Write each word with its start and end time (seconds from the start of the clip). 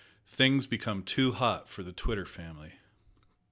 THINGS 0.29 0.65
BECOME 0.65 1.03
TOO 1.03 1.33
HOT 1.33 1.69
FOR 1.69 1.83
THE 1.83 1.93
TWITTER 1.93 2.25
FAMILY. 2.25 2.73